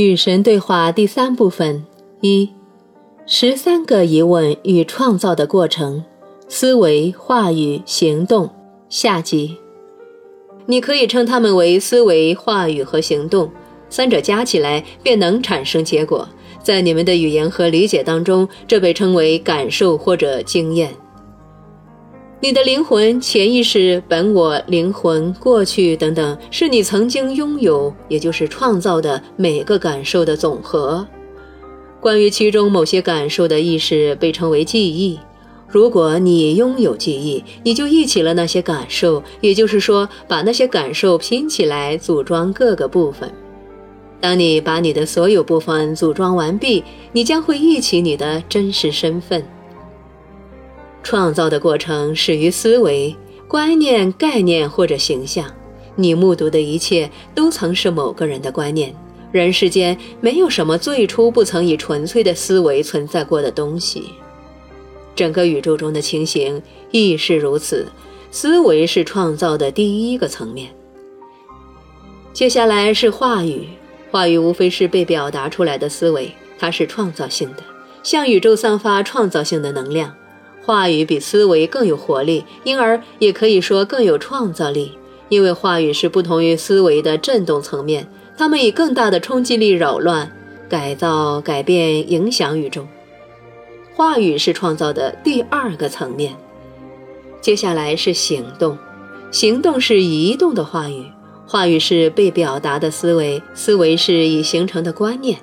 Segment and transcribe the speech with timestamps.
[0.00, 1.84] 与神对话第三部分
[2.22, 2.48] 一，
[3.26, 6.02] 十三个疑问与创造的过程，
[6.48, 8.48] 思维、话语、行动。
[8.88, 9.58] 下集，
[10.64, 13.50] 你可以称它们为思维、话语和行动，
[13.90, 16.26] 三者加起来便能产生结果。
[16.62, 20.90] 在你们的语言和理解当中，这被称为感受或者经验。
[22.42, 31.06] 你的灵魂、潜意识、本我、灵魂、过去等等，是你曾经拥有，也就是创造的每个感受的总和。
[32.00, 35.18] 关于其中某些感受的意识被称为记忆。
[35.68, 43.30] 如果你拥有记忆，你就忆起了那些感受，也就是说，把那些感受拼起来，组装各个部分。
[44.18, 46.82] 当你把你的所有部分组装完毕，
[47.12, 49.44] 你将会忆起你的真实身份。
[51.02, 53.14] 创造的过程始于思维、
[53.48, 55.44] 观念、概念或者形象。
[55.96, 58.94] 你目睹的一切都曾是某个人的观念。
[59.32, 64.10] 人世间没有什么最初不曾以纯粹的思维存在过的东西。
[65.14, 67.86] 整个宇宙中的情形亦是如此。
[68.32, 70.70] 思维是创造的第一个层面。
[72.32, 73.66] 接下来是话语，
[74.12, 77.62] 话语无非是被表达出来的思维，它是创造性的，
[78.04, 80.14] 向宇宙散发创造性的能量。
[80.70, 84.92] 话语比思维更有活力，因而也可以说更有创造力。
[85.28, 88.06] 因为话语是不同于思维的振动层面，
[88.38, 90.30] 它们以更大的冲击力扰乱、
[90.68, 92.86] 改造、改变、影响宇宙。
[93.96, 96.36] 话语是创造的第二个层面。
[97.40, 98.78] 接下来是行动，
[99.32, 101.04] 行动是移动的话语，
[101.48, 105.40] 话语是被表达的思维，思维是已形成的观念，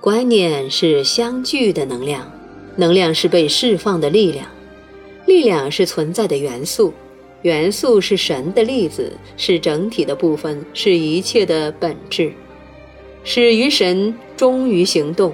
[0.00, 2.32] 观念是相聚的能量，
[2.76, 4.46] 能量是被释放的力量。
[5.26, 6.92] 力量是存在的元素，
[7.42, 12.32] 元素是神的粒子，是整体的部分，是一切的本质。
[13.24, 15.32] 始于神，终于行动。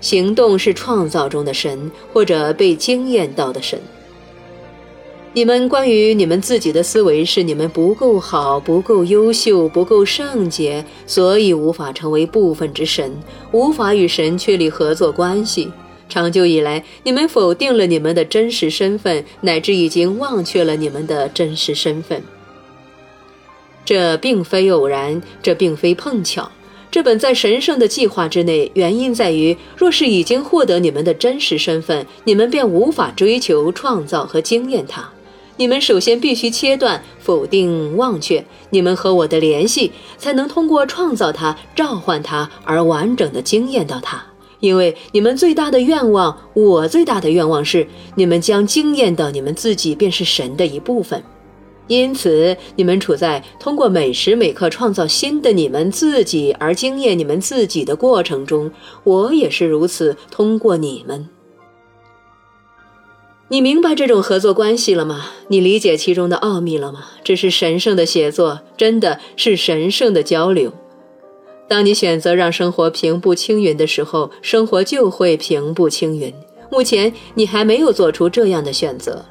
[0.00, 3.80] 行动是创造中的神，或者被惊艳到的神。
[5.32, 13.12] 你们关于你们自己的思维是你们不够好、不够优秀、不够圣洁，所以无法成为部分之神，
[13.50, 15.72] 无法与神确立合作关系。
[16.08, 22.22] 长久以来，你们否定了你们的真实身份，乃至已经忘却了你们的真实身份。
[23.84, 26.50] 这并非偶然，这并非碰巧，
[26.90, 28.70] 这本在神圣的计划之内。
[28.74, 35.10] 原因在于，若是已经获得你们的真实身份，你们便无法追求、创造和经验它。
[35.56, 44.24] 你们首先必须切断、否定、忘却你们和我的联系，才能通过创造它、召唤它而完整的经验到它。
[44.64, 51.22] 因为你们最大的愿望，我最大的愿望是，你们将惊艳到你们自己便是神的一部分。
[51.86, 58.70] 因此，你们处在通过每时每刻创造新的你们自己而惊艳你们自己的过程中，
[59.04, 60.16] 我也是如此。
[60.30, 61.28] 通过你们，
[63.48, 65.26] 你明白这种合作关系了吗？
[65.48, 67.04] 你理解其中的奥秘了吗？
[67.22, 70.72] 这是神圣的协作，真的是神圣的交流。
[71.68, 76.32] 当你选择让生活平步青云的时候，生活就会平步青云。
[76.70, 79.24] 目前你还没有做出这样的选择，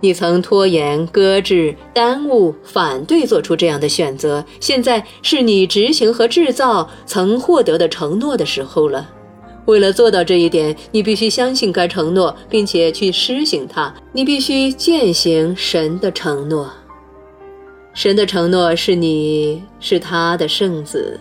[0.00, 4.44] 你曾拖延、搁置、耽误、反对做出这样的选择。
[4.60, 9.08] 现在是你执行和制造曾获得的承诺的时候了。
[9.66, 13.94] 为了做到这一点，你必须相信该承诺，并且去施行它。
[14.12, 16.70] 你必须践行神的承诺。
[17.92, 21.18] 神的承诺是你是他的圣子。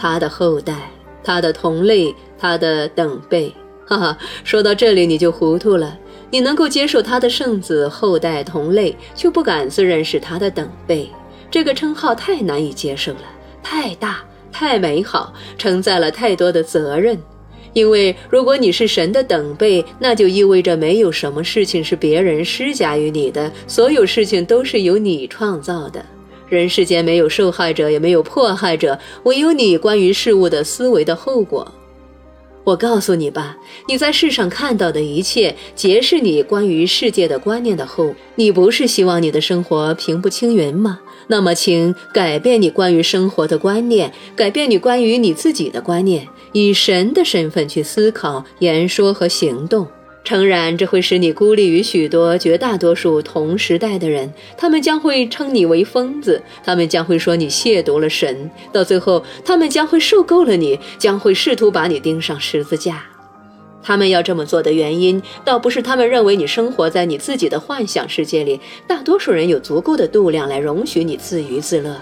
[0.00, 0.90] 他的后代，
[1.22, 3.52] 他的同类，他的等辈，
[3.86, 5.98] 哈哈，说到这里你就糊涂了。
[6.30, 11.10] 你能够接受他的圣子后代同类，却不敢自认是他的等辈，
[11.50, 13.24] 这个称号太难以接受了，
[13.62, 17.18] 太大，太美好，承载了太多的责任。
[17.72, 26.02] 因为如果你是神的等辈，那就意味着没有什么事情是别人施加于你的，所有事情都是由你创造的。
[26.50, 31.72] 人世间没有受害者，也没有迫害者，唯有你关于事物的思维的后果。
[32.64, 33.56] 我告诉你吧，
[33.88, 38.14] 你在世上看到的一切，皆是你关于世界的观念的后。
[38.34, 41.00] 你不是希望你的生活平步青云吗？
[41.28, 49.86] 那么，请改变你关于生活的观念，改变你关于你自己的观念，以神的身份去思考、言说和行动。
[50.22, 63.04] 诚然，这会使你孤立于许多绝大多数同时代的人，他们将会称你为疯子，他们将会说你亵渎了神，到最后，他们将会受够了你，将会试图把你钉上十字架。
[63.82, 71.96] 他们要这么做的原因，倒不是他们认为你生活在你自己的幻想世界里，大多数人有足够的度量来容许你自娱自乐，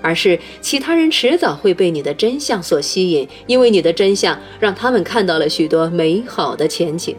[0.00, 7.14] 而是其他人迟早会被你的真相所吸引，因为你的真相让他们看到了许多美好的前景。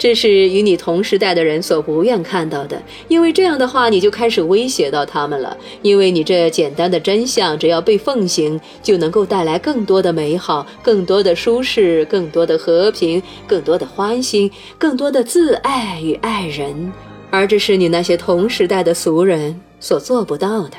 [0.00, 5.54] 这是与你同时代的人所不愿看到的，因为这样的话，你就开始威胁到他们了。
[5.82, 16.90] 因为你这简单的真相，只要被奉行，就能够带来更多的美好、更多的舒适、更多的和平、更多的欢欣、更多的自爱与爱人，
[17.28, 20.78] 而这是你那些同时代的俗人所做不到的。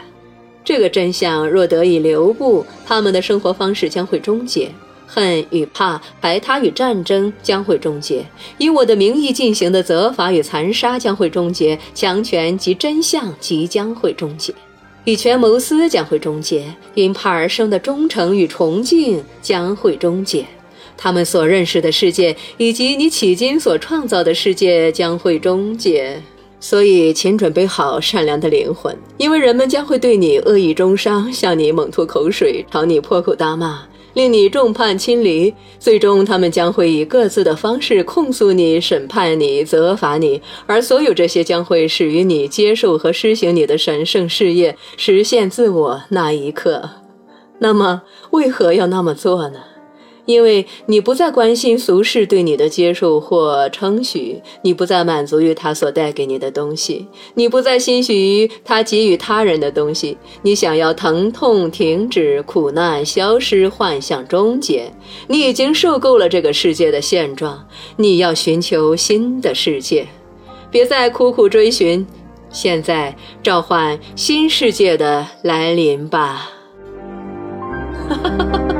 [0.63, 4.71] 这个真相若得以留步，他们的生活方式将会终结。
[5.13, 8.23] 恨与怕、排他与战争将会终结；
[8.57, 14.53] 以我的名义进行的责罚与残杀将会终结；强权及真相即将会终结；
[15.03, 16.61] 以权谋私将会终结；
[16.93, 20.45] 因怕而生的忠诚与崇敬将会终结；
[20.95, 26.21] 他们所认识的世界以及你迄今所创造的世界将会终结。
[26.63, 33.81] 所以，请准备好善良的灵魂，因为人们将会对你恶意中伤，向你猛吐口水，朝你破口大骂。
[34.13, 46.89] 令你众叛亲离，最终他们将会以各自的方式控诉你、审判你、责罚你，而所有这些将会始于你接受和施行你的神圣事业、实现自我那一刻。
[47.59, 49.59] 那么，为何要那么做呢？
[50.31, 64.91] 因为你不再关心俗世对你的接受或称许，你不再满足于他所带给你的东西，你不再欣许于他给予他人的东西，你想要疼痛停止，苦难消失，幻象终结。
[65.27, 67.67] 你已经受够了这个世界的现状，
[67.97, 70.07] 你要寻求新的世界，
[70.71, 72.07] 别再苦苦追寻，
[72.49, 76.51] 现在召唤新世界的来临吧。
[78.09, 78.70] 哈哈哈哈。